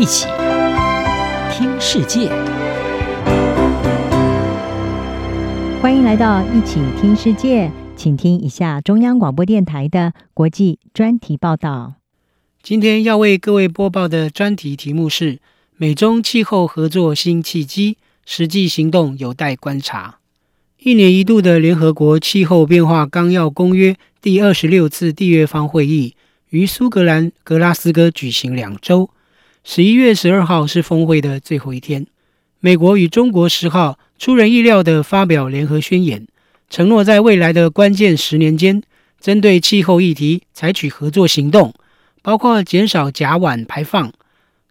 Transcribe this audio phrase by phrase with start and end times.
[0.00, 0.24] 一起
[1.52, 2.30] 听世界，
[5.82, 11.96] 欢迎来到一起听世界，请听一下中央广播电台的国际专题报道。
[12.62, 15.38] 今天要为各位播报的专题题目是：
[15.76, 20.20] 美中气候合作新契机，实际行动有待观察。
[20.78, 26.14] 一年一度的联合国气候变化纲要公约第二十六次缔约方会议
[26.48, 29.10] 于苏格兰格拉斯哥举行两周，
[29.62, 32.06] 十一月十二号是峰会的最后一天。
[32.60, 36.26] 美国与中国十号出人意料地发表联合宣言，
[36.68, 38.82] 承诺在未来的关键十年间，
[39.20, 41.74] 针对气候议题采取合作行动，
[42.22, 44.12] 包括减少甲烷排放、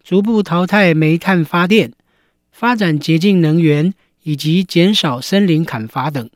[0.02, 1.92] 逐步淘汰煤炭发电、
[2.50, 3.94] 发展洁净能源。
[4.22, 6.28] 以及减少森林砍伐等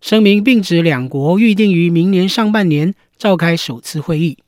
[0.00, 4.38] 声明，并指两国预定于明年上半年召开首次会议。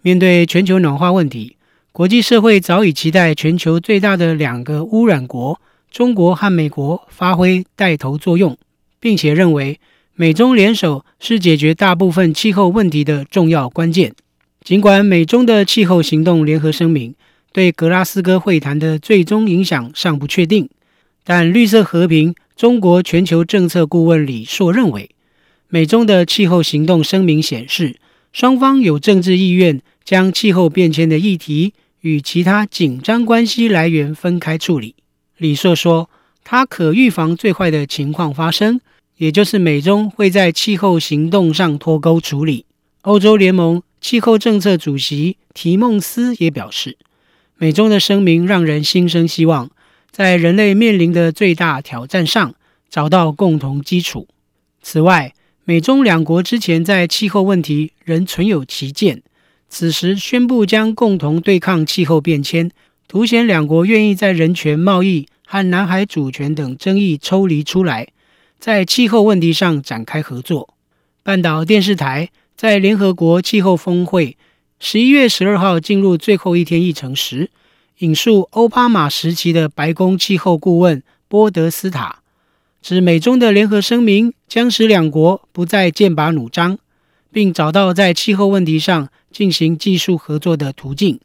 [0.00, 1.56] 面对全球暖化问题，
[1.92, 5.60] 国际社会早已期待全球最大的两个污染国
[5.90, 8.56] 中国和美国发挥带头作用，
[9.00, 9.80] 并且认为
[10.14, 14.14] 美中联手是解决大部分气候问题的重要关键。
[14.62, 17.12] 尽管美中的气候行动联合声明
[17.52, 20.68] 对格拉斯哥会谈的最终影响尚不确定。
[21.24, 25.10] 但绿色和平中国全球政策顾问李硕认为，
[25.68, 27.96] 美中的气候行动声明显示，
[28.32, 34.94] 双方有政治意愿将气候变迁的议题与其他紧张关系来源分开处理。
[35.36, 36.08] 李硕说，
[36.44, 38.80] 他可预防最坏的情况发生，
[39.16, 42.64] 也就是美中会在气候行动上脱钩处理。
[43.02, 46.96] 欧洲联盟气候政策主席提孟斯也表示，
[47.56, 49.70] 美中的声明让人心生希望。
[50.10, 52.54] 在人类面临的最大挑战上
[52.90, 54.26] 找到共同基础。
[54.82, 55.32] 此外，
[55.64, 59.22] 美中两国之前在气候问题仍存有歧见，
[59.70, 62.70] 此时宣布将共同对抗气候变迁，
[63.06, 68.08] 凸显两国愿意在人权、贸易和南海主权等争议抽离出来，
[68.58, 70.74] 在气候问题上展开合作。
[71.22, 74.36] 半岛电视台在联合国气候峰会
[74.80, 77.50] 十一月十二号进入最后一天议程时，
[77.98, 82.22] 引述欧巴马时期的白宫气候顾问波德斯塔，
[82.82, 86.78] 指美中的联合声明将使两国不再剑拔弩张，
[87.30, 91.20] 并找到在气候问题上进行技术合作的途径。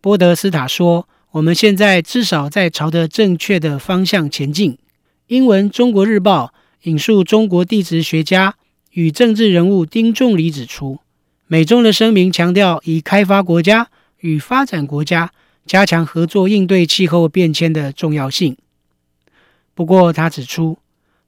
[0.00, 4.78] 波德斯塔说：“我们现在至少在朝着正确的方向前进。”
[5.28, 6.52] 英文《中国日报》
[6.88, 8.56] 引述中国地质学家
[8.90, 10.98] 与政治人物丁仲礼指出，
[11.46, 13.88] 美中的声明强调以开发国家
[14.20, 15.32] 与发展国家。
[15.64, 18.56] 加强合作应对气候变迁的重要性。
[19.74, 20.78] 不过，他指出，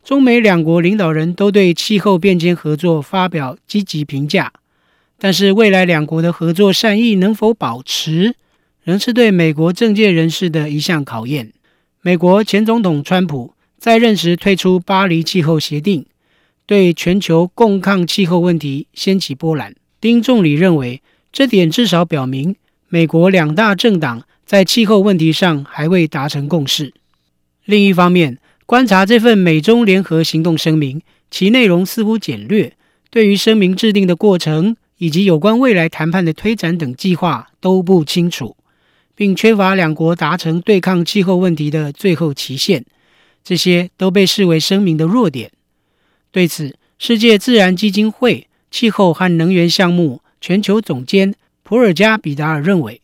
[0.03, 4.53] 中美两国领导人都对气候变迁合作发表积极评价，
[5.19, 8.35] 但是未来两国的合作善意能否保持，
[8.83, 11.53] 仍是对美国政界人士的一项考验。
[12.03, 16.05] 美国前总统川普在任时退出巴黎气候协定，
[16.67, 19.75] 对全球共抗气候问题掀起波澜。
[20.01, 21.01] 丁仲礼认为，
[21.33, 22.57] 这点至少表明。
[22.89, 26.93] 美国两大政党在气候问题上还未达成共识。
[27.65, 31.01] 另一方面，观察这份美中联合行动声明，
[31.31, 32.75] 其内容似乎简略，
[33.11, 38.57] 对于声明制定的过程以及有关未来谈判的推展等计划都不清楚，
[39.15, 42.85] 并缺乏两国达成对抗气候问题的最后期限，
[43.43, 45.51] 这些都被视为声明的弱点。
[46.31, 51.35] 对此，世界自然基金会气候和能源项目全球总监。
[51.63, 53.01] 普尔加比达尔认为，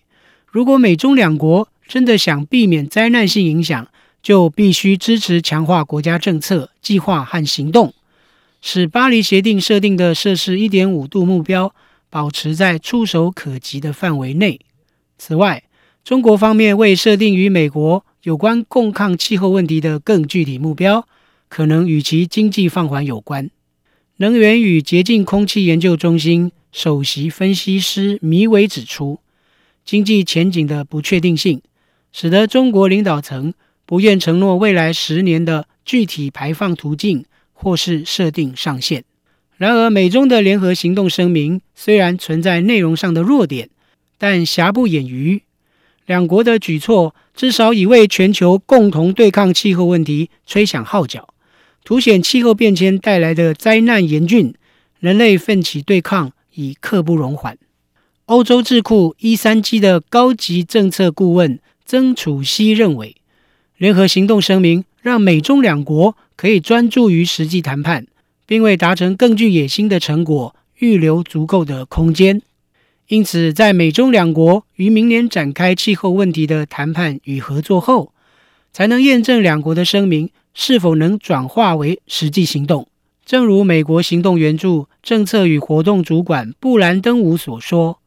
[0.46, 3.88] 如果美中两国真的想避免灾难性影响，
[4.22, 7.94] 就必须支持强化国家政策、计划和行动，
[8.60, 11.75] 使巴黎协定设定的摄氏一点五度目标
[12.09, 14.60] 保持在触手可及的范围内。
[15.19, 15.65] 此外，
[16.04, 21.06] 中国方面未设定与美国有关共抗气候问题的更具体目标，
[21.48, 23.50] 可能与其经济放缓有关。
[24.16, 26.53] 能源与洁净空气研究中心。
[26.72, 29.19] 首席分析师米伟指出，
[29.84, 31.60] 经济前景的不确定性
[32.13, 33.53] 使得中国领导层
[33.84, 37.24] 不愿承诺未来十年的具体排放途径
[37.60, 39.04] 或是设定上限。
[39.57, 43.68] 然而，美中的联合行动声明虽然存在内容上的弱点，
[44.16, 45.42] 但瑕不掩瑜，
[46.07, 51.28] 两国的举措至少已为全球共同对抗气候问题吹响号角，
[51.84, 54.54] 凸显气候变迁带来的灾难严峻，
[54.98, 56.33] 人类奋起对抗。
[56.54, 57.56] 已刻不容缓。
[58.27, 63.16] 欧洲智库 E3G 的高级政策顾问曾楚曦认为，
[63.78, 68.06] 联合行动声明让美中两国可以专注于实际谈判，
[68.47, 72.42] 并为达成更具野心的成果预留足够的空间。
[73.08, 78.12] 因此，在美中两国于明年展开气候问题的谈判与合作后，
[78.72, 82.86] 才能验证两国的声明是否能转化为实际行动。
[83.24, 87.98] 正如美国行动援助政策与活动主管布兰登伍所说：“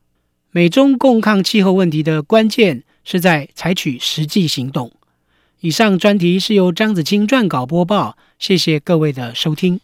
[0.51, 4.91] 美中共抗气候问题的关键是在采取实际行动。”
[5.63, 9.79] 以上专题是由张子清撰稿播报，谢谢各位的收听。